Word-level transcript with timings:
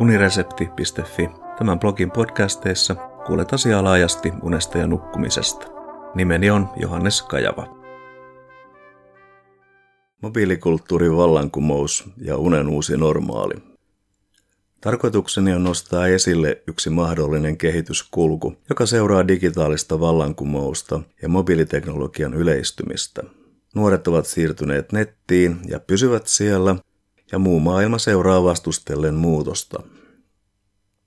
uniresepti.fi. 0.00 1.30
Tämän 1.58 1.78
blogin 1.78 2.10
podcasteissa 2.10 2.94
kuulet 3.26 3.52
asiaa 3.52 3.84
laajasti 3.84 4.32
unesta 4.42 4.78
ja 4.78 4.86
nukkumisesta. 4.86 5.66
Nimeni 6.14 6.50
on 6.50 6.68
Johannes 6.76 7.22
Kajava. 7.22 7.78
Mobiilikulttuurin 10.22 11.16
vallankumous 11.16 12.10
ja 12.16 12.36
unen 12.36 12.68
uusi 12.68 12.96
normaali. 12.96 13.54
Tarkoitukseni 14.80 15.52
on 15.52 15.64
nostaa 15.64 16.06
esille 16.06 16.62
yksi 16.66 16.90
mahdollinen 16.90 17.56
kehityskulku, 17.56 18.54
joka 18.68 18.86
seuraa 18.86 19.28
digitaalista 19.28 20.00
vallankumousta 20.00 21.00
ja 21.22 21.28
mobiiliteknologian 21.28 22.34
yleistymistä. 22.34 23.22
Nuoret 23.74 24.08
ovat 24.08 24.26
siirtyneet 24.26 24.92
nettiin 24.92 25.56
ja 25.68 25.80
pysyvät 25.80 26.26
siellä, 26.26 26.76
ja 27.32 27.38
muu 27.38 27.60
maailma 27.60 27.98
seuraa 27.98 28.44
vastustellen 28.44 29.14
muutosta. 29.14 29.82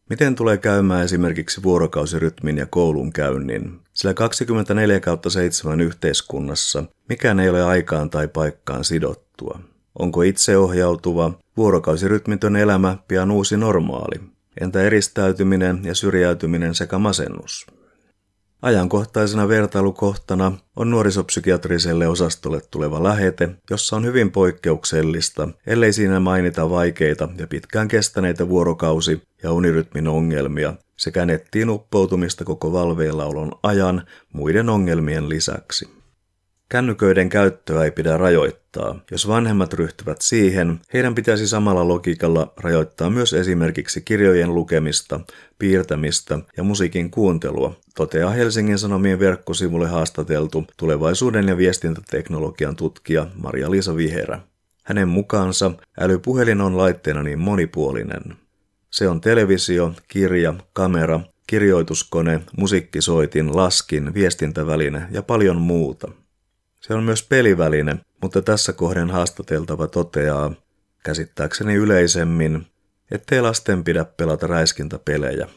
Miten 0.09 0.36
tulee 0.36 0.58
käymään 0.58 1.05
esimerkiksi 1.05 1.64
vuorokausirytmin 1.64 2.58
ja 2.58 2.66
koulun 2.66 3.14
käynnin? 3.14 3.80
Sillä 3.94 4.14
24 4.14 5.00
kautta 5.00 5.30
7 5.30 5.81
yhteiskunnassa 5.81 6.84
mikään 7.09 7.40
ei 7.40 7.50
ole 7.50 7.64
aikaan 7.64 8.09
tai 8.09 8.28
paikkaan 8.28 8.84
sidottua. 8.84 9.59
Onko 10.00 10.22
itseohjautuva, 10.22 11.34
vuorokausirytmitön 11.58 12.56
elämä 12.56 12.98
pian 13.08 13.31
uusi 13.31 13.58
normaali? 13.58 14.22
Entä 14.62 14.81
eristäytyminen 14.81 15.80
ja 15.84 15.95
syrjäytyminen 15.95 16.76
sekä 16.76 16.98
masennus? 16.98 17.66
Ajankohtaisena 18.62 19.48
vertailukohtana 19.48 20.52
on 20.76 20.92
nuorisopsykiatriselle 20.92 22.08
osastolle 22.08 22.62
tuleva 22.72 23.04
lähete, 23.04 23.50
jossa 23.70 23.96
on 23.96 24.06
hyvin 24.06 24.32
poikkeuksellista, 24.32 25.50
ellei 25.68 25.94
siinä 25.94 26.20
mainita 26.20 26.70
vaikeita 26.70 27.30
ja 27.38 27.48
pitkään 27.48 27.88
kestäneitä 27.88 28.50
vuorokausi- 28.50 29.22
ja 29.44 29.52
unirytmin 29.52 30.08
ongelmia 30.08 30.73
sekä 30.98 31.26
nettiin 31.26 31.70
uppoutumista 31.70 32.44
koko 32.44 32.73
valveillaolon 32.73 33.52
ajan 33.64 34.08
muiden 34.34 34.70
ongelmien 34.70 35.30
lisäksi. 35.30 35.90
Kännyköiden 36.70 37.30
käyttöä 37.30 37.84
ei 37.84 37.92
pidä 37.92 38.18
rajoittaa. 38.18 39.00
Jos 39.12 39.28
vanhemmat 39.28 39.73
ryhtyvät 39.73 40.22
siihen, 40.22 40.80
heidän 40.94 41.16
pitäisi 41.16 41.48
samalla 41.48 41.88
logiikalla 41.88 42.53
rajoittaa 42.58 43.09
myös 43.09 43.34
esimerkiksi 43.34 44.02
kirjojen 44.02 44.56
lukemista, 44.56 45.20
piirtämistä 45.59 46.40
ja 46.58 46.64
musiikin 46.64 47.12
kuuntelua, 47.12 47.75
toteaa 47.95 48.30
Helsingin 48.30 48.80
Sanomien 48.80 49.20
verkkosivulle 49.20 49.88
haastateltu 49.88 50.66
tulevaisuuden 50.78 51.47
ja 51.47 51.58
viestintäteknologian 51.58 52.75
tutkija 52.75 53.28
Maria-Liisa 53.36 53.95
Viherä. 53.95 54.39
Hänen 54.84 55.08
mukaansa 55.08 55.72
älypuhelin 56.00 56.62
on 56.62 56.78
laitteena 56.78 57.23
niin 57.23 57.39
monipuolinen. 57.39 58.22
Se 58.89 59.08
on 59.08 59.22
televisio, 59.22 59.94
kirja, 60.08 60.53
kamera, 60.73 61.19
kirjoituskone, 61.47 62.42
musiikkisoitin, 62.58 63.56
laskin, 63.56 64.14
viestintäväline 64.14 65.08
ja 65.12 65.23
paljon 65.23 65.62
muuta– 65.62 66.12
se 66.81 66.94
on 66.94 67.03
myös 67.03 67.23
peliväline, 67.23 67.97
mutta 68.22 68.42
tässä 68.42 68.73
kohden 68.73 69.09
haastateltava 69.09 69.88
toteaa, 69.88 70.53
käsittääkseni 71.03 71.73
yleisemmin, 71.73 72.67
ettei 73.12 73.42
lasten 73.42 73.84
pidä 73.84 74.06
pelata 74.06 74.47
räiskintäpelejä. 74.47 75.47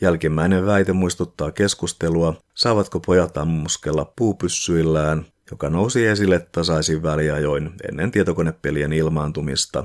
Jälkimmäinen 0.00 0.66
väite 0.66 0.92
muistuttaa 0.92 1.52
keskustelua, 1.52 2.34
saavatko 2.54 3.00
pojat 3.00 3.36
ammuskella 3.36 4.12
puupyssyillään, 4.16 5.26
joka 5.50 5.70
nousi 5.70 6.06
esille 6.06 6.46
tasaisin 6.52 7.02
väliajoin 7.02 7.70
ennen 7.88 8.10
tietokonepelien 8.10 8.92
ilmaantumista, 8.92 9.84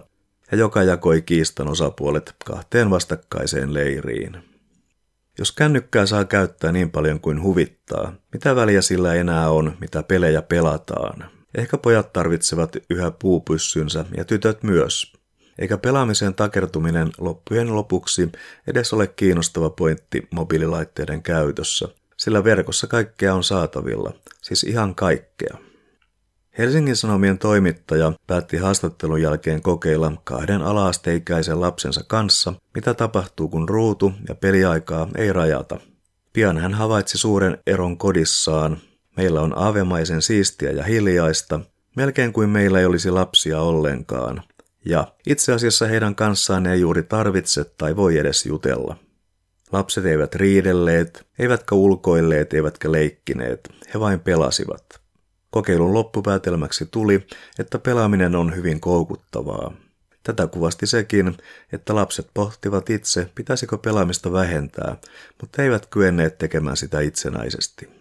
ja 0.52 0.58
joka 0.58 0.84
jakoi 0.84 1.22
kiistan 1.22 1.68
osapuolet 1.68 2.36
kahteen 2.46 2.90
vastakkaiseen 2.90 3.74
leiriin. 3.74 4.38
Jos 5.40 5.52
kännykkää 5.52 6.06
saa 6.06 6.26
käyttää 6.26 6.72
niin 6.72 6.92
paljon 6.92 7.20
kuin 7.20 7.44
huvittaa, 7.44 8.14
mitä 8.34 8.56
väliä 8.56 8.82
sillä 8.82 9.14
enää 9.14 9.50
on, 9.50 9.78
mitä 9.82 10.04
pelejä 10.04 10.42
pelataan? 10.42 11.30
Ehkä 11.56 11.78
pojat 11.78 12.14
tarvitsevat 12.14 12.78
yhä 12.90 13.12
puupyssynsä 13.12 14.06
ja 14.18 14.26
tytöt 14.26 14.64
myös. 14.64 15.14
Eikä 15.60 15.78
pelaamiseen 15.78 16.34
takertuminen 16.34 17.10
loppujen 17.18 17.76
lopuksi 17.76 18.32
edes 18.68 18.94
ole 18.94 19.08
kiinnostava 19.08 19.70
pointti 19.70 20.28
mobiililaitteiden 20.32 21.24
käytössä, 21.24 21.88
sillä 22.18 22.44
verkossa 22.44 22.88
kaikkea 22.88 23.34
on 23.34 23.44
saatavilla, 23.44 24.14
siis 24.42 24.64
ihan 24.64 24.96
kaikkea. 24.96 25.58
Helsingin 26.58 26.96
Sanomien 26.96 27.38
toimittaja 27.38 28.14
päätti 28.28 28.58
haastattelun 28.58 29.22
jälkeen 29.22 29.62
kokeilla 29.62 30.12
kahden 30.24 30.62
alaasteikäisen 30.62 31.62
lapsensa 31.62 32.04
kanssa, 32.08 32.54
mitä 32.76 32.94
tapahtuu 32.94 33.48
kun 33.48 33.70
ruutu 33.70 34.14
ja 34.30 34.36
peliaikaa 34.36 35.08
ei 35.16 35.34
rajata. 35.34 35.80
Pian 36.34 36.58
hän 36.58 36.74
havaitsi 36.74 37.18
suuren 37.18 37.58
eron 37.68 37.98
kodissaan. 37.98 38.78
Meillä 39.18 39.42
on 39.42 39.58
aavemaisen 39.58 40.22
siistiä 40.22 40.72
ja 40.72 40.84
hiljaista, 40.84 41.60
melkein 41.96 42.34
kuin 42.34 42.50
meillä 42.50 42.80
ei 42.80 42.86
olisi 42.86 43.12
lapsia 43.12 43.62
ollenkaan. 43.62 44.44
Ja 44.86 45.08
itse 45.28 45.54
asiassa 45.54 45.88
heidän 45.88 46.16
kanssaan 46.16 46.68
ei 46.68 46.82
juuri 46.82 47.04
tarvitse 47.04 47.64
tai 47.64 47.96
voi 47.96 48.18
edes 48.18 48.46
jutella. 48.46 48.98
Lapset 49.72 50.06
eivät 50.06 50.36
riidelleet, 50.36 51.28
eivätkä 51.40 51.76
ulkoilleet, 51.76 52.54
eivätkä 52.54 52.92
leikkineet, 52.92 53.70
he 53.94 54.00
vain 54.00 54.20
pelasivat. 54.20 55.02
Kokeilun 55.52 55.94
loppupäätelmäksi 55.94 56.86
tuli, 56.86 57.28
että 57.60 57.80
pelaaminen 57.80 58.36
on 58.36 58.56
hyvin 58.56 58.80
koukuttavaa. 58.80 59.74
Tätä 60.24 60.48
kuvasti 60.48 60.88
sekin, 60.88 61.38
että 61.74 61.96
lapset 61.96 62.28
pohtivat 62.34 62.90
itse, 62.90 63.30
pitäisikö 63.36 63.78
pelaamista 63.78 64.32
vähentää, 64.34 64.98
mutta 65.42 65.64
eivät 65.64 65.86
kyenneet 65.86 66.38
tekemään 66.38 66.78
sitä 66.78 67.00
itsenäisesti. 67.00 68.01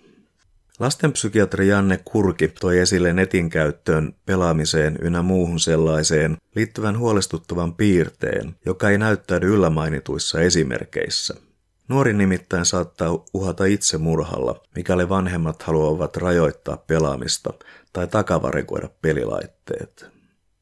Lastenpsykiatri 0.81 1.69
Janne 1.69 2.01
Kurki 2.05 2.49
toi 2.49 2.79
esille 2.79 3.13
netin 3.13 3.51
käyttöön, 3.51 4.15
pelaamiseen 4.27 4.99
ynnä 5.03 5.23
muuhun 5.23 5.61
sellaiseen 5.61 6.37
liittyvän 6.55 6.99
huolestuttavan 6.99 7.75
piirteen, 7.75 8.57
joka 8.67 8.91
ei 8.91 8.99
näyttäydy 8.99 9.47
yllämainituissa 9.47 10.41
esimerkeissä– 10.41 11.35
Nuori 11.91 12.13
nimittäin 12.13 12.65
saattaa 12.65 13.25
uhata 13.35 13.65
itsemurhalla, 13.65 14.63
mikäli 14.77 15.09
vanhemmat 15.09 15.63
haluavat 15.63 16.17
rajoittaa 16.17 16.77
pelaamista 16.77 17.53
tai 17.93 18.07
takavarikoida 18.07 18.89
pelilaitteet. 19.03 20.07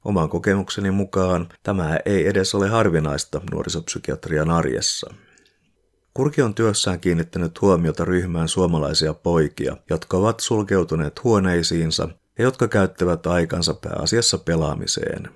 Oman 0.05 0.29
kokemukseni 0.29 0.91
mukaan 0.91 1.49
tämä 1.63 1.99
ei 2.05 2.29
edes 2.29 2.55
ole 2.55 2.69
harvinaista 2.69 3.41
nuorisopsykiatrian 3.53 4.51
arjessa. 4.51 5.15
Kurki 6.15 6.43
on 6.43 6.55
työssään 6.55 7.01
kiinnittänyt 7.01 7.61
huomiota 7.61 8.05
ryhmään 8.05 8.49
suomalaisia 8.49 9.15
poikia, 9.15 9.77
jotka 9.91 10.17
ovat 10.17 10.41
sulkeutuneet 10.41 11.25
huoneisiinsa 11.25 12.09
ja 12.39 12.45
jotka 12.45 12.69
käyttävät 12.69 13.27
aikansa 13.27 13.75
pääasiassa 13.75 14.39
pelaamiseen. 14.39 15.29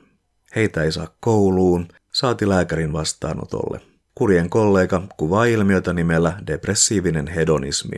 Heitä 0.57 0.83
ei 0.83 0.93
saa 0.93 1.15
kouluun, 1.21 1.89
saati 2.13 2.49
lääkärin 2.49 2.93
vastaanotolle– 2.93 3.81
Kurjen 4.15 4.51
kollega 4.51 5.03
kuvaa 5.17 5.45
ilmiötä 5.45 5.93
nimellä 5.93 6.39
depressiivinen 6.47 7.27
hedonismi. 7.27 7.97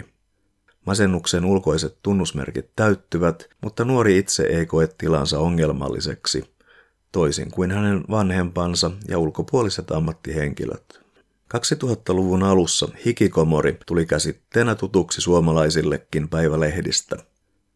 Masennuksen 0.86 1.44
ulkoiset 1.44 1.98
tunnusmerkit 2.02 2.70
täyttyvät, 2.76 3.48
mutta 3.62 3.84
nuori 3.84 4.18
itse 4.18 4.42
ei 4.42 4.66
koe 4.66 4.88
tilansa 4.98 5.38
ongelmalliseksi, 5.38 6.54
toisin 7.12 7.50
kuin 7.50 7.70
hänen 7.70 8.04
vanhempansa 8.10 8.91
ja 9.08 9.18
ulkopuoliset 9.18 9.91
ammattihenkilöt. 9.91 11.03
2000-luvun 11.55 12.43
alussa 12.43 12.88
hikikomori 13.06 13.78
tuli 13.87 14.06
käsitteenä 14.06 14.75
tutuksi 14.75 15.21
suomalaisillekin 15.21 16.28
päivälehdistä– 16.28 17.16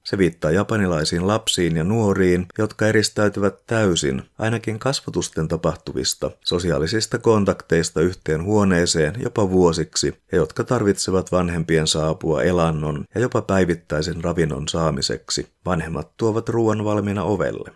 se 0.08 0.18
viittaa 0.18 0.50
japanilaisiin 0.50 1.26
lapsiin 1.26 1.76
ja 1.76 1.84
nuoriin, 1.84 2.46
jotka 2.58 2.86
eristäytyvät 2.86 3.66
täysin, 3.66 4.22
ainakin 4.38 4.78
kasvatusten 4.78 5.48
tapahtuvista, 5.48 6.30
sosiaalisista 6.44 7.18
kontakteista 7.18 8.00
yhteen 8.00 8.44
huoneeseen 8.44 9.14
jopa 9.22 9.50
vuosiksi, 9.50 10.14
ja 10.32 10.38
jotka 10.38 10.64
tarvitsevat 10.64 11.32
vanhempien 11.32 11.86
saapua 11.86 12.42
elannon 12.42 13.04
ja 13.14 13.20
jopa 13.20 13.42
päivittäisen 13.42 14.24
ravinnon 14.24 14.68
saamiseksi. 14.68 15.48
Vanhemmat 15.66 16.16
tuovat 16.16 16.48
ruoan 16.48 16.84
valmiina 16.84 17.22
ovelle. 17.24 17.70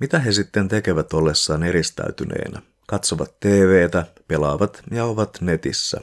Mitä 0.00 0.18
he 0.18 0.32
sitten 0.32 0.68
tekevät 0.68 1.12
ollessaan 1.12 1.62
eristäytyneenä? 1.62 2.62
Katsovat 2.90 3.40
TVtä, 3.40 4.06
pelaavat 4.28 4.82
ja 4.90 5.04
ovat 5.04 5.38
netissä. 5.40 6.00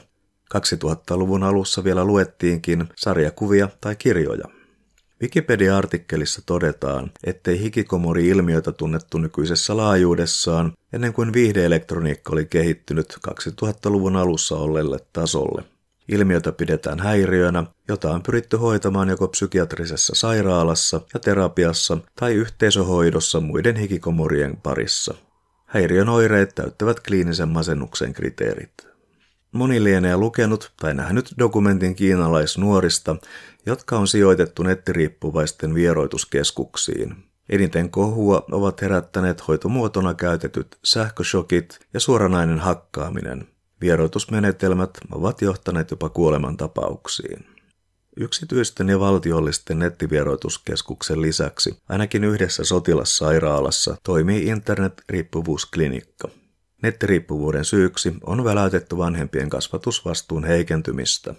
2000-luvun 0.54 1.42
alussa 1.42 1.84
vielä 1.84 2.04
luettiinkin 2.04 2.88
sarjakuvia 2.96 3.68
tai 3.80 3.96
kirjoja. 3.96 4.44
Wikipedia-artikkelissa 5.22 6.42
todetaan, 6.46 7.10
ettei 7.24 7.60
hikikomori-ilmiötä 7.60 8.72
tunnettu 8.72 9.18
nykyisessä 9.18 9.76
laajuudessaan 9.76 10.72
ennen 10.92 11.12
kuin 11.12 11.32
viihdeelektroniikka 11.32 12.32
oli 12.32 12.44
kehittynyt 12.44 13.18
2000-luvun 13.28 14.16
alussa 14.16 14.56
olleelle 14.56 14.98
tasolle. 15.12 15.62
Ilmiötä 16.08 16.52
pidetään 16.52 17.00
häiriönä, 17.00 17.64
jota 17.88 18.10
on 18.10 18.22
pyritty 18.22 18.56
hoitamaan 18.56 19.08
joko 19.08 19.28
psykiatrisessa 19.28 20.14
sairaalassa 20.14 21.00
ja 21.14 21.20
terapiassa 21.20 21.98
tai 22.20 22.34
yhteisöhoidossa 22.34 23.40
muiden 23.40 23.76
hikikomorien 23.76 24.56
parissa. 24.56 25.14
Häiriön 25.66 26.08
oireet 26.08 26.54
täyttävät 26.54 27.00
kliinisen 27.00 27.48
masennuksen 27.48 28.12
kriteerit. 28.12 28.72
Moni 29.52 29.84
lienee 29.84 30.16
lukenut 30.16 30.72
tai 30.80 30.94
nähnyt 30.94 31.34
dokumentin 31.38 31.94
kiinalaisnuorista, 31.94 33.16
jotka 33.66 33.98
on 33.98 34.08
sijoitettu 34.08 34.62
nettiriippuvaisten 34.62 35.74
vieroituskeskuksiin. 35.74 37.16
Eniten 37.48 37.90
kohua 37.90 38.44
ovat 38.50 38.82
herättäneet 38.82 39.48
hoitomuotona 39.48 40.14
käytetyt 40.14 40.78
sähköshokit 40.84 41.80
ja 41.94 42.00
suoranainen 42.00 42.58
hakkaaminen. 42.58 43.48
Vieroitusmenetelmät 43.80 44.98
ovat 45.12 45.42
johtaneet 45.42 45.90
jopa 45.90 46.08
kuolemantapauksiin. 46.08 47.55
Yksityisten 48.16 48.88
ja 48.88 49.00
valtiollisten 49.00 49.78
nettivieroituskeskuksen 49.78 51.22
lisäksi 51.22 51.78
ainakin 51.88 52.24
yhdessä 52.24 52.64
sotilassairaalassa 52.64 53.96
toimii 54.02 54.46
internetriippuvuusklinikka. 54.46 56.28
Nettiriippuvuuden 56.82 57.64
syyksi 57.64 58.14
on 58.22 58.44
väläytetty 58.44 58.96
vanhempien 58.96 59.50
kasvatusvastuun 59.50 60.44
heikentymistä. 60.44 61.34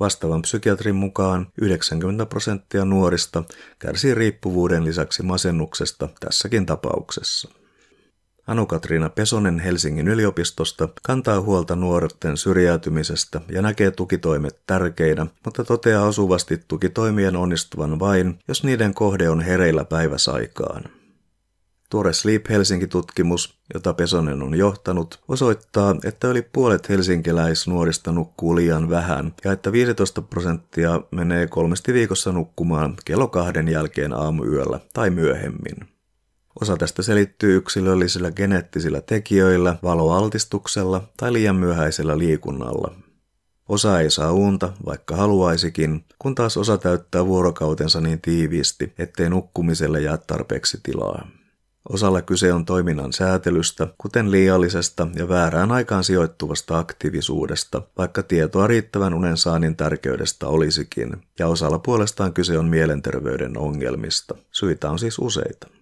Vastaavan 0.00 0.42
psykiatrin 0.42 0.94
mukaan 0.94 1.52
90 1.60 2.26
prosenttia 2.26 2.84
nuorista 2.84 3.44
kärsii 3.78 4.14
riippuvuuden 4.14 4.84
lisäksi 4.84 5.22
masennuksesta 5.22 6.08
tässäkin 6.20 6.66
tapauksessa. 6.66 7.59
Anu-Katriina 8.46 9.08
Pesonen 9.08 9.58
Helsingin 9.58 10.08
yliopistosta 10.08 10.88
kantaa 11.02 11.40
huolta 11.40 11.76
nuorten 11.76 12.36
syrjäytymisestä 12.36 13.40
ja 13.52 13.62
näkee 13.62 13.90
tukitoimet 13.90 14.60
tärkeinä, 14.66 15.26
mutta 15.44 15.64
toteaa 15.64 16.06
osuvasti 16.06 16.60
tukitoimien 16.68 17.36
onnistuvan 17.36 17.98
vain, 17.98 18.38
jos 18.48 18.64
niiden 18.64 18.94
kohde 18.94 19.28
on 19.28 19.40
hereillä 19.40 19.84
päiväsaikaan. 19.84 20.84
Tuore 21.90 22.12
Sleep 22.12 22.46
Helsinki-tutkimus, 22.50 23.58
jota 23.74 23.94
Pesonen 23.94 24.42
on 24.42 24.54
johtanut, 24.54 25.20
osoittaa, 25.28 25.96
että 26.04 26.28
yli 26.28 26.42
puolet 26.42 26.88
helsinkiläisnuorista 26.88 28.12
nukkuu 28.12 28.56
liian 28.56 28.90
vähän 28.90 29.34
ja 29.44 29.52
että 29.52 29.72
15 29.72 30.22
prosenttia 30.22 31.00
menee 31.10 31.46
kolmesti 31.46 31.92
viikossa 31.94 32.32
nukkumaan 32.32 32.94
kello 33.04 33.28
kahden 33.28 33.68
jälkeen 33.68 34.12
aamuyöllä 34.12 34.80
tai 34.92 35.10
myöhemmin. 35.10 35.99
Osa 36.60 36.76
tästä 36.76 37.02
selittyy 37.02 37.56
yksilöllisillä 37.56 38.30
geneettisillä 38.30 39.00
tekijöillä, 39.00 39.76
valoaltistuksella 39.82 41.08
tai 41.16 41.32
liian 41.32 41.56
myöhäisellä 41.56 42.18
liikunnalla. 42.18 42.94
Osa 43.68 44.00
ei 44.00 44.10
saa 44.10 44.32
unta, 44.32 44.72
vaikka 44.86 45.16
haluaisikin, 45.16 46.04
kun 46.18 46.34
taas 46.34 46.56
osa 46.56 46.78
täyttää 46.78 47.26
vuorokautensa 47.26 48.00
niin 48.00 48.20
tiiviisti, 48.20 48.92
ettei 48.98 49.30
nukkumiselle 49.30 50.00
jää 50.00 50.16
tarpeeksi 50.16 50.78
tilaa. 50.82 51.28
Osalla 51.88 52.22
kyse 52.22 52.52
on 52.52 52.64
toiminnan 52.64 53.12
säätelystä, 53.12 53.88
kuten 53.98 54.30
liiallisesta 54.30 55.08
ja 55.14 55.28
väärään 55.28 55.72
aikaan 55.72 56.04
sijoittuvasta 56.04 56.78
aktiivisuudesta, 56.78 57.82
vaikka 57.98 58.22
tietoa 58.22 58.66
riittävän 58.66 59.14
unen 59.14 59.36
saannin 59.36 59.76
tärkeydestä 59.76 60.46
olisikin, 60.46 61.16
ja 61.38 61.46
osalla 61.46 61.78
puolestaan 61.78 62.32
kyse 62.32 62.58
on 62.58 62.66
mielenterveyden 62.66 63.58
ongelmista. 63.58 64.34
Syitä 64.52 64.90
on 64.90 64.98
siis 64.98 65.18
useita. 65.18 65.79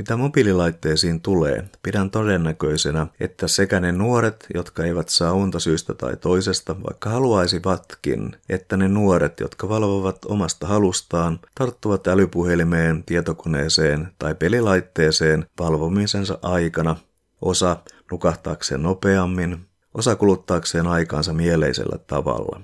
Mitä 0.00 0.16
mobiililaitteisiin 0.16 1.20
tulee, 1.20 1.64
pidän 1.82 2.10
todennäköisenä, 2.10 3.06
että 3.20 3.48
sekä 3.48 3.80
ne 3.80 3.92
nuoret, 3.92 4.46
jotka 4.54 4.84
eivät 4.84 5.08
saa 5.08 5.32
unta 5.32 5.60
syystä 5.60 5.94
tai 5.94 6.16
toisesta, 6.16 6.82
vaikka 6.82 7.10
haluaisivatkin, 7.10 8.36
että 8.48 8.76
ne 8.76 8.88
nuoret, 8.88 9.40
jotka 9.40 9.68
valvovat 9.68 10.24
omasta 10.24 10.66
halustaan, 10.66 11.40
tarttuvat 11.54 12.06
älypuhelimeen, 12.06 13.04
tietokoneeseen 13.04 14.08
tai 14.18 14.34
pelilaitteeseen 14.34 15.46
valvomisensa 15.58 16.38
aikana, 16.42 16.96
osa 17.42 17.76
nukahtaakseen 18.10 18.82
nopeammin, 18.82 19.66
osa 19.94 20.16
kuluttaakseen 20.16 20.86
aikaansa 20.86 21.32
mieleisellä 21.32 21.98
tavalla. 21.98 22.60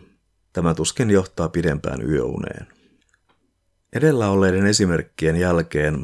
Tämä 0.53 0.75
tuskin 0.75 1.11
johtaa 1.11 1.49
pidempään 1.49 2.11
yöuneen. 2.11 2.67
Edellä 3.93 4.31
olleiden 4.31 4.67
esimerkkien 4.67 5.37
jälkeen 5.37 5.99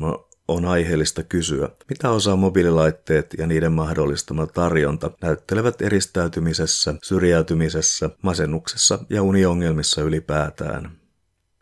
on 0.49 0.65
aiheellista 0.65 1.23
kysyä, 1.23 1.69
mitä 1.89 2.11
osaa 2.11 2.37
mobiililaitteet 2.37 3.35
ja 3.39 3.47
niiden 3.47 3.73
mahdollistama 3.73 4.47
tarjonta 4.47 5.11
näyttelevät 5.23 5.83
eristäytymisessä, 5.83 6.95
syrjäytymisessä, 7.03 8.11
masennuksessa 8.23 8.99
ja 9.11 9.23
uniongelmissa 9.23 10.03
ylipäätään. 10.03 10.93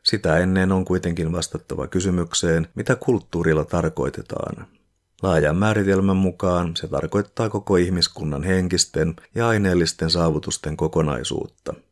Sitä 0.02 0.38
ennen 0.38 0.72
on 0.72 0.84
kuitenkin 0.84 1.32
vastattava 1.32 1.86
kysymykseen, 1.86 2.68
mitä 2.74 2.96
kulttuurilla 2.96 3.64
tarkoitetaan. 3.64 4.66
Laajan 5.22 5.56
määritelmän 5.56 6.16
mukaan 6.16 6.76
se 6.76 6.88
tarkoittaa 6.88 7.48
koko 7.48 7.76
ihmiskunnan 7.76 8.42
henkisten 8.42 9.16
ja 9.34 9.48
aineellisten 9.48 10.10
saavutusten 10.10 10.76
kokonaisuutta– 10.76 11.74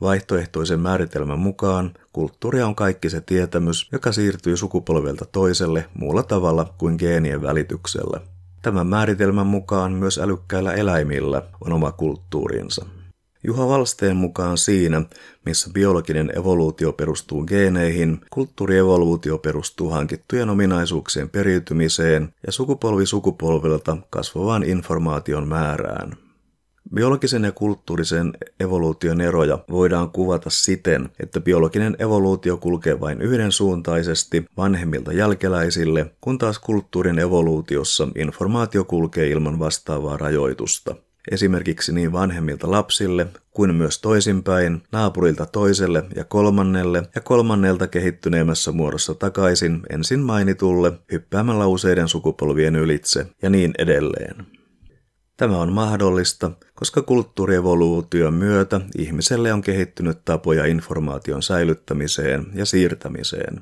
Vaihtoehtoisen 0.00 0.80
määritelmän 0.80 1.38
mukaan 1.38 1.90
kulttuuria 2.12 2.66
on 2.66 2.74
kaikki 2.74 3.10
se 3.10 3.20
tietämys, 3.20 3.88
joka 3.92 4.12
siirtyy 4.12 4.56
sukupolvelta 4.56 5.24
toiselle 5.32 5.84
muulla 5.94 6.22
tavalla 6.22 6.74
kuin 6.78 6.96
geenien 6.98 7.42
välityksellä. 7.42 8.20
Tämän 8.62 8.86
määritelmän 8.86 9.46
mukaan 9.46 9.92
myös 9.92 10.18
älykkäillä 10.18 10.72
eläimillä 10.72 11.42
on 11.60 11.72
oma 11.72 11.92
kulttuurinsa. 11.92 12.86
Juha 13.44 13.68
Valsteen 13.68 14.16
mukaan 14.16 14.58
siinä, 14.58 15.02
missä 15.46 15.70
biologinen 15.72 16.38
evoluutio 16.38 16.92
perustuu 16.92 17.44
geeneihin, 17.44 18.20
kulttuurievoluutio 18.30 19.38
perustuu 19.38 19.90
hankittujen 19.90 20.50
ominaisuuksien 20.50 21.28
periytymiseen 21.28 22.34
ja 22.46 22.52
sukupolvi 22.52 23.06
sukupolvelta 23.06 23.96
kasvavaan 24.10 24.62
informaation 24.62 25.48
määrään. 25.48 26.29
Biologisen 26.94 27.44
ja 27.44 27.52
kulttuurisen 27.52 28.32
evoluution 28.60 29.20
eroja 29.20 29.58
voidaan 29.70 30.10
kuvata 30.10 30.50
siten, 30.50 31.08
että 31.20 31.40
biologinen 31.40 31.96
evoluutio 31.98 32.56
kulkee 32.56 33.00
vain 33.00 33.20
yhdensuuntaisesti 33.20 34.44
vanhemmilta 34.56 35.12
jälkeläisille, 35.12 36.12
kun 36.20 36.38
taas 36.38 36.58
kulttuurin 36.58 37.18
evoluutiossa 37.18 38.08
informaatio 38.16 38.84
kulkee 38.84 39.28
ilman 39.28 39.58
vastaavaa 39.58 40.16
rajoitusta. 40.16 40.96
Esimerkiksi 41.30 41.92
niin 41.92 42.12
vanhemmilta 42.12 42.70
lapsille 42.70 43.26
kuin 43.50 43.74
myös 43.74 44.00
toisinpäin, 44.00 44.82
naapurilta 44.92 45.46
toiselle 45.46 46.04
ja 46.16 46.24
kolmannelle 46.24 47.02
ja 47.14 47.20
kolmannelta 47.20 47.86
kehittyneemmässä 47.86 48.72
muodossa 48.72 49.14
takaisin 49.14 49.80
ensin 49.90 50.20
mainitulle, 50.20 50.92
hyppäämällä 51.12 51.66
useiden 51.66 52.08
sukupolvien 52.08 52.76
ylitse 52.76 53.26
ja 53.42 53.50
niin 53.50 53.72
edelleen. 53.78 54.59
Tämä 55.40 55.58
on 55.60 55.72
mahdollista, 55.72 56.50
koska 56.74 57.02
kulttuurievoluution 57.02 58.34
myötä 58.34 58.80
ihmiselle 58.98 59.52
on 59.52 59.62
kehittynyt 59.62 60.24
tapoja 60.24 60.66
informaation 60.66 61.42
säilyttämiseen 61.42 62.46
ja 62.54 62.66
siirtämiseen. 62.66 63.60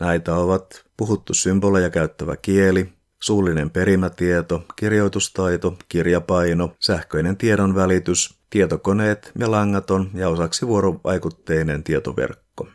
Näitä 0.00 0.34
ovat 0.34 0.84
puhuttu 0.96 1.34
symboleja 1.34 1.90
käyttävä 1.90 2.36
kieli, 2.36 2.92
suullinen 3.22 3.70
perimätieto, 3.70 4.64
kirjoitustaito, 4.76 5.76
kirjapaino, 5.88 6.74
sähköinen 6.80 7.36
tiedon 7.36 7.74
välitys, 7.74 8.38
tietokoneet 8.50 9.32
ja 9.38 9.50
langaton 9.50 10.10
ja 10.14 10.28
osaksi 10.28 10.66
vuorovaikutteinen 10.66 11.82
tietoverkko. 11.82 12.68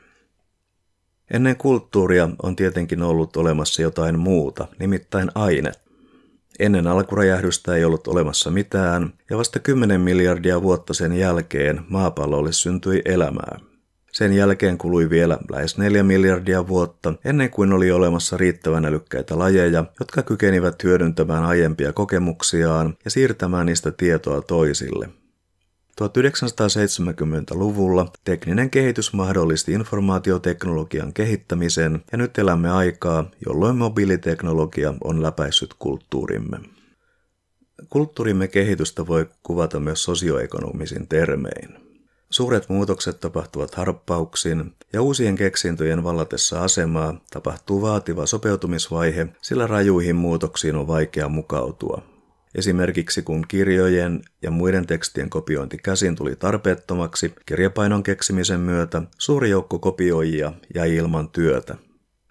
Ennen 1.31 1.57
kulttuuria 1.57 2.29
on 2.43 2.55
tietenkin 2.55 3.01
ollut 3.01 3.37
olemassa 3.37 3.81
jotain 3.81 4.19
muuta, 4.19 4.67
nimittäin 4.79 5.31
ainet. 5.35 5.84
Ennen 6.59 6.87
alkuräjähdystä 6.87 7.75
ei 7.75 7.85
ollut 7.85 8.07
olemassa 8.07 8.51
mitään, 8.51 9.13
ja 9.29 9.37
vasta 9.37 9.59
10 9.59 10.01
miljardia 10.01 10.61
vuotta 10.61 10.93
sen 10.93 11.13
jälkeen 11.13 11.81
maapallolle 11.89 12.51
syntyi 12.51 13.01
elämää. 13.05 13.59
Sen 14.11 14.33
jälkeen 14.33 14.77
kului 14.77 15.09
vielä 15.09 15.37
lähes 15.51 15.77
4 15.77 16.03
miljardia 16.03 16.67
vuotta 16.67 17.13
ennen 17.25 17.49
kuin 17.49 17.73
oli 17.73 17.91
olemassa 17.91 18.37
riittävän 18.37 18.85
älykkäitä 18.85 19.39
lajeja, 19.39 19.85
jotka 19.99 20.23
kykenivät 20.23 20.83
hyödyntämään 20.83 21.45
aiempia 21.45 21.93
kokemuksiaan 21.93 22.97
ja 23.05 23.11
siirtämään 23.11 23.65
niistä 23.65 23.91
tietoa 23.91 24.41
toisille. 24.41 25.09
1970-luvulla 26.01 28.11
tekninen 28.23 28.69
kehitys 28.69 29.13
mahdollisti 29.13 29.71
informaatioteknologian 29.71 31.13
kehittämisen 31.13 32.03
ja 32.11 32.17
nyt 32.17 32.37
elämme 32.37 32.71
aikaa, 32.71 33.31
jolloin 33.45 33.75
mobiiliteknologia 33.75 34.93
on 35.03 35.23
läpäissyt 35.23 35.73
kulttuurimme. 35.79 36.59
Kulttuurimme 37.89 38.47
kehitystä 38.47 39.07
voi 39.07 39.29
kuvata 39.43 39.79
myös 39.79 40.03
sosioekonomisin 40.03 41.07
termein. 41.07 41.85
Suuret 42.29 42.69
muutokset 42.69 43.19
tapahtuvat 43.19 43.75
harppauksin 43.75 44.75
ja 44.93 45.01
uusien 45.01 45.35
keksintöjen 45.35 46.03
vallatessa 46.03 46.63
asemaa 46.63 47.21
tapahtuu 47.31 47.81
vaativa 47.81 48.25
sopeutumisvaihe, 48.25 49.27
sillä 49.41 49.67
rajuihin 49.67 50.15
muutoksiin 50.15 50.75
on 50.75 50.87
vaikea 50.87 51.29
mukautua. 51.29 52.14
Esimerkiksi 52.55 53.21
kun 53.21 53.45
kirjojen 53.47 54.21
ja 54.41 54.51
muiden 54.51 54.87
tekstien 54.87 55.29
kopiointi 55.29 55.77
käsin 55.77 56.15
tuli 56.15 56.35
tarpeettomaksi 56.35 57.33
kirjapainon 57.45 58.03
keksimisen 58.03 58.59
myötä, 58.59 59.01
suuri 59.17 59.49
joukko 59.49 59.79
kopioijia 59.79 60.53
jäi 60.75 60.95
ilman 60.95 61.29
työtä. 61.29 61.75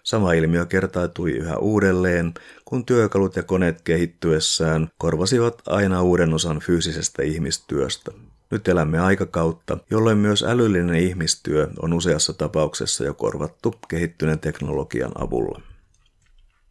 Sama 0.03 0.33
ilmiö 0.33 0.65
kertautui 0.65 1.31
yhä 1.31 1.57
uudelleen, 1.57 2.33
kun 2.65 2.85
työkalut 2.85 3.35
ja 3.35 3.43
koneet 3.43 3.81
kehittyessään 3.81 4.87
korvasivat 4.97 5.61
aina 5.67 6.01
uuden 6.01 6.33
osan 6.33 6.59
fyysisestä 6.59 7.23
ihmistyöstä. 7.23 8.11
Nyt 8.51 8.67
elämme 8.67 8.99
aikakautta, 8.99 9.77
jolloin 9.89 10.17
myös 10.17 10.43
älyllinen 10.43 10.95
ihmistyö 10.95 11.67
on 11.81 11.93
useassa 11.93 12.33
tapauksessa 12.33 13.03
jo 13.03 13.13
korvattu 13.13 13.75
kehittyneen 13.87 14.39
teknologian 14.39 15.11
avulla. 15.15 15.61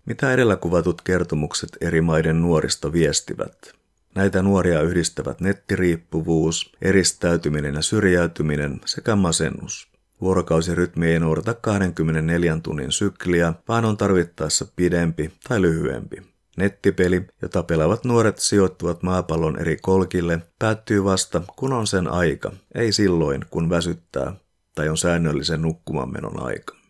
Mitä 0.06 0.32
edellä 0.32 0.56
kuvatut 0.56 1.02
kertomukset 1.02 1.76
eri 1.80 2.00
maiden 2.00 2.42
nuorista 2.42 2.92
viestivät? 2.92 3.72
Näitä 4.14 4.42
nuoria 4.42 4.80
yhdistävät 4.82 5.40
nettiriippuvuus, 5.40 6.72
eristäytyminen 6.82 7.74
ja 7.74 7.82
syrjäytyminen 7.82 8.80
sekä 8.86 9.16
masennus. 9.16 9.88
Vuorokausirytmi 10.20 11.06
ei 11.06 11.20
noudata 11.20 11.54
24 11.54 12.58
tunnin 12.62 12.92
sykliä, 12.92 13.54
vaan 13.68 13.84
on 13.84 13.96
tarvittaessa 13.96 14.66
pidempi 14.76 15.32
tai 15.48 15.62
lyhyempi. 15.62 16.22
Nettipeli, 16.56 17.26
jota 17.42 17.62
pelaavat 17.62 18.04
nuoret 18.04 18.38
sijoittuvat 18.38 19.02
maapallon 19.02 19.58
eri 19.58 19.76
kolkille, 19.82 20.38
päättyy 20.58 21.04
vasta, 21.04 21.42
kun 21.56 21.72
on 21.72 21.86
sen 21.86 22.08
aika, 22.08 22.52
ei 22.74 22.92
silloin, 22.92 23.44
kun 23.50 23.70
väsyttää 23.70 24.32
tai 24.74 24.88
on 24.88 24.98
säännöllisen 24.98 25.62
nukkumanmenon 25.62 26.42
aika. 26.42 26.83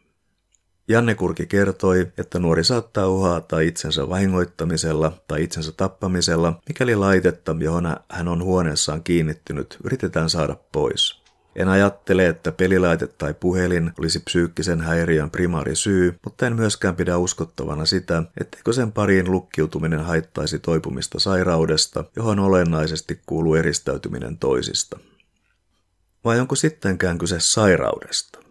Janne 0.88 1.14
Kurki 1.14 1.46
kertoi, 1.46 2.12
että 2.18 2.38
nuori 2.38 2.64
saattaa 2.64 3.08
uhata 3.08 3.60
itsensä 3.60 4.08
vahingoittamisella 4.08 5.12
tai 5.28 5.42
itsensä 5.42 5.72
tappamisella, 5.72 6.60
mikäli 6.68 6.96
laitetta, 6.96 7.56
johon 7.58 7.96
hän 8.08 8.28
on 8.28 8.42
huoneessaan 8.42 9.02
kiinnittynyt, 9.02 9.76
yritetään 9.84 10.30
saada 10.30 10.56
pois. 10.72 11.22
En 11.56 11.68
ajattele, 11.68 12.26
että 12.26 12.52
pelilaite 12.52 13.06
tai 13.06 13.34
puhelin 13.34 13.92
olisi 13.98 14.20
psyykkisen 14.20 14.80
häiriön 14.80 15.30
primaari 15.30 15.76
syy, 15.76 16.18
mutta 16.24 16.46
en 16.46 16.56
myöskään 16.56 16.96
pidä 16.96 17.18
uskottavana 17.18 17.86
sitä, 17.86 18.22
etteikö 18.40 18.72
sen 18.72 18.92
pariin 18.92 19.30
lukkiutuminen 19.30 20.04
haittaisi 20.04 20.58
toipumista 20.58 21.20
sairaudesta, 21.20 22.04
johon 22.16 22.38
olennaisesti 22.38 23.20
kuuluu 23.26 23.54
eristäytyminen 23.54 24.38
toisista. 24.38 24.98
Vai 26.24 26.40
onko 26.40 26.54
sittenkään 26.54 27.18
kyse 27.18 27.36
sairaudesta? 27.38 28.43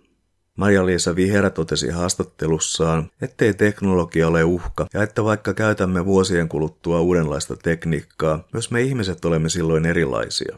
Maria-Liisa 0.57 1.15
Viherä 1.15 1.49
totesi 1.49 1.89
haastattelussaan, 1.89 3.09
ettei 3.21 3.53
teknologia 3.53 4.27
ole 4.27 4.43
uhka 4.43 4.87
ja 4.93 5.03
että 5.03 5.23
vaikka 5.23 5.53
käytämme 5.53 6.05
vuosien 6.05 6.49
kuluttua 6.49 7.01
uudenlaista 7.01 7.57
tekniikkaa, 7.57 8.47
myös 8.53 8.71
me 8.71 8.81
ihmiset 8.81 9.25
olemme 9.25 9.49
silloin 9.49 9.85
erilaisia. 9.85 10.57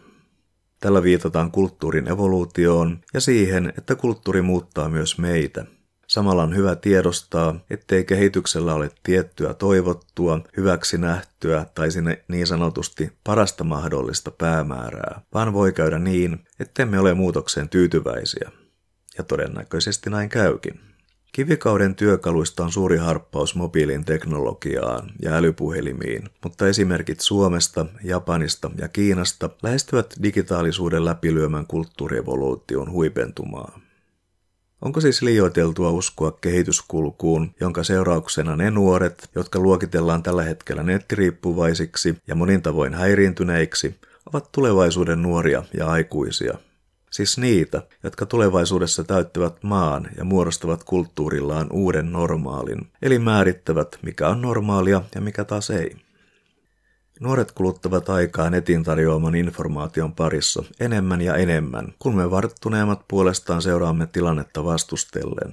Tällä 0.80 1.04
viitataan 1.04 1.52
kulttuurin 1.52 2.08
evoluutioon 2.12 3.00
ja 3.14 3.22
siihen, 3.22 3.74
että 3.78 3.96
kulttuuri 3.96 4.42
muuttaa 4.42 4.90
myös 4.90 5.18
meitä. 5.18 5.66
Samalla 6.08 6.44
on 6.44 6.56
hyvä 6.56 6.76
tiedostaa, 6.76 7.60
ettei 7.70 8.04
kehityksellä 8.04 8.74
ole 8.74 8.92
tiettyä 9.04 9.54
toivottua, 9.54 10.40
hyväksi 10.58 10.98
nähtyä 10.98 11.66
tai 11.76 11.92
sinne 11.92 12.24
niin 12.28 12.48
sanotusti 12.48 13.12
parasta 13.24 13.64
mahdollista 13.64 14.32
päämäärää, 14.32 15.22
vaan 15.34 15.54
voi 15.54 15.74
käydä 15.74 16.00
niin, 16.00 16.40
ettemme 16.60 17.00
ole 17.00 17.14
muutokseen 17.14 17.70
tyytyväisiä. 17.70 18.52
Ja 19.18 19.24
todennäköisesti 19.24 20.10
näin 20.10 20.30
käykin. 20.30 20.80
Kivikauden 21.36 21.96
työkaluista 21.96 22.64
on 22.64 22.72
suuri 22.72 22.98
harppaus 22.98 23.56
mobiilin 23.56 24.06
teknologiaan 24.06 25.12
ja 25.22 25.36
älypuhelimiin, 25.36 26.30
mutta 26.44 26.68
esimerkit 26.68 27.20
Suomesta, 27.20 27.86
Japanista 28.04 28.72
ja 28.78 28.88
Kiinasta 28.88 29.50
lähestyvät 29.64 30.14
digitaalisuuden 30.24 31.06
läpilyömän 31.06 31.68
kulttuurievoluution 31.68 32.92
huipentumaa. 32.92 33.80
Onko 34.82 35.02
siis 35.02 35.22
liioiteltua 35.22 35.92
uskoa 35.92 36.32
kehityskulkuun, 36.32 37.52
jonka 37.60 37.84
seurauksena 37.84 38.56
ne 38.56 38.72
nuoret, 38.72 39.30
jotka 39.36 39.60
luokitellaan 39.60 40.24
tällä 40.24 40.44
hetkellä 40.44 40.84
nettiriippuvaisiksi 40.84 42.18
ja 42.28 42.36
monin 42.36 42.62
tavoin 42.62 42.94
häiriintyneiksi, 42.94 43.96
ovat 44.26 44.52
tulevaisuuden 44.52 45.22
nuoria 45.22 45.64
ja 45.78 45.88
aikuisia– 45.88 46.58
siis 47.12 47.38
niitä, 47.38 47.82
jotka 48.04 48.26
tulevaisuudessa 48.26 49.04
täyttävät 49.04 49.64
maan 49.64 50.10
ja 50.18 50.24
muodostavat 50.24 50.84
kulttuurillaan 50.84 51.68
uuden 51.72 52.12
normaalin, 52.12 52.92
eli 53.02 53.20
määrittävät, 53.20 54.00
mikä 54.02 54.28
on 54.28 54.42
normaalia 54.42 55.02
ja 55.16 55.22
mikä 55.22 55.44
taas 55.44 55.70
ei. 55.70 55.96
Nuoret 57.20 57.52
kuluttavat 57.52 58.10
aikaa 58.10 58.50
netin 58.50 58.84
tarjoaman 58.84 59.36
informaation 59.36 60.14
parissa 60.14 60.64
enemmän 60.80 61.22
ja 61.22 61.36
enemmän, 61.36 61.94
kun 62.00 62.16
me 62.16 62.32
varttuneemmat 62.32 63.06
puolestaan 63.08 63.62
seuraamme 63.62 64.08
tilannetta 64.08 64.64
vastustellen. 64.64 65.52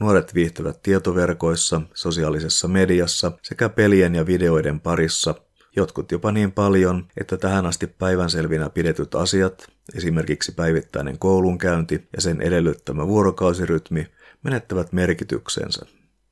Nuoret 0.00 0.34
viihtyvät 0.34 0.82
tietoverkoissa, 0.82 1.80
sosiaalisessa 1.94 2.68
mediassa 2.68 3.32
sekä 3.42 3.68
pelien 3.68 4.14
ja 4.14 4.26
videoiden 4.26 4.80
parissa 4.80 5.34
jotkut 5.76 6.12
jopa 6.12 6.32
niin 6.32 6.52
paljon, 6.52 7.08
että 7.20 7.36
tähän 7.36 7.66
asti 7.66 7.86
päivänselvinä 7.86 8.70
pidetyt 8.70 9.14
asiat, 9.14 9.66
esimerkiksi 9.94 10.52
päivittäinen 10.52 11.18
koulunkäynti 11.18 12.08
ja 12.16 12.20
sen 12.20 12.40
edellyttämä 12.40 13.06
vuorokausirytmi, 13.06 14.06
menettävät 14.42 14.92
merkityksensä. 14.92 15.86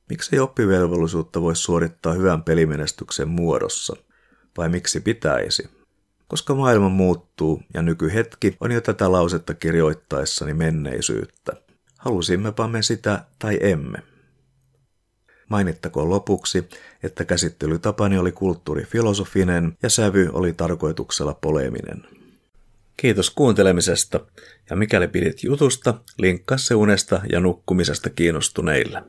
Miksi 0.09 0.39
oppivelvollisuutta 0.39 1.41
voisi 1.41 1.61
suorittaa 1.61 2.13
hyvän 2.13 2.43
pelimenestyksen 2.43 3.27
muodossa? 3.27 3.95
Vai 4.57 4.69
miksi 4.69 4.99
pitäisi? 4.99 5.69
Koska 6.27 6.55
maailma 6.55 6.89
muuttuu 6.89 7.63
ja 7.73 7.81
nykyhetki 7.81 8.57
on 8.59 8.71
jo 8.71 8.81
tätä 8.81 9.11
lausetta 9.11 9.53
kirjoittaessani 9.53 10.53
menneisyyttä. 10.53 11.53
Halusimmepa 11.97 12.67
me 12.67 12.81
sitä 12.81 13.25
tai 13.39 13.59
emme. 13.61 14.03
Mainittakoon 15.49 16.09
lopuksi, 16.09 16.69
että 17.03 17.25
käsittelytapani 17.25 18.17
oli 18.17 18.31
kulttuurifilosofinen 18.31 19.77
ja 19.83 19.89
sävy 19.89 20.29
oli 20.33 20.53
tarkoituksella 20.53 21.33
poleminen. 21.33 22.03
Kiitos 22.97 23.29
kuuntelemisesta 23.29 24.19
ja 24.69 24.75
mikäli 24.75 25.07
pidit 25.07 25.43
jutusta, 25.43 25.93
linkkaa 26.17 26.57
se 26.57 26.75
unesta 26.75 27.21
ja 27.31 27.39
nukkumisesta 27.39 28.09
kiinnostuneille. 28.09 29.03